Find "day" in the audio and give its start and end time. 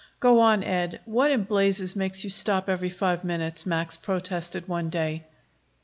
4.89-5.25